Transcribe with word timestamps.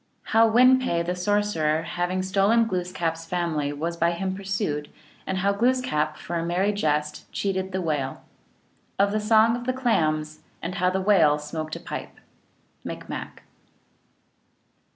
How 0.33 0.47
Win 0.47 0.79
pe 0.79 1.03
the 1.03 1.15
Sorcerer, 1.15 1.83
having 1.83 2.23
stolen 2.23 2.65
Glooskap 2.67 3.11
s 3.11 3.27
Family 3.27 3.71
\ 3.71 3.71
was 3.71 3.95
by 3.97 4.13
him 4.13 4.33
pursued, 4.33 4.89
and 5.27 5.37
how 5.37 5.53
Glooskap 5.53 6.17
for 6.17 6.37
a 6.37 6.43
Merry 6.43 6.73
Jest 6.73 7.31
cheated 7.31 7.71
the 7.71 7.83
Whale. 7.83 8.23
Of 8.97 9.11
the 9.11 9.19
Song 9.19 9.55
of 9.55 9.65
the 9.65 9.73
Clams, 9.73 10.39
and 10.59 10.73
how 10.73 10.89
the 10.89 11.01
Whale 11.01 11.37
smoked 11.37 11.75
a 11.75 11.79
Pipe. 11.79 12.19
(Micmac.) 12.83 13.43